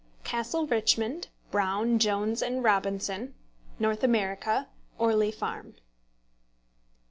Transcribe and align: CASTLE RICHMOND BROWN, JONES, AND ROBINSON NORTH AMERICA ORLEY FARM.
CASTLE 0.23 0.65
RICHMOND 0.65 1.27
BROWN, 1.51 1.99
JONES, 1.99 2.41
AND 2.41 2.63
ROBINSON 2.63 3.35
NORTH 3.77 4.03
AMERICA 4.03 4.67
ORLEY 4.97 5.31
FARM. 5.31 5.75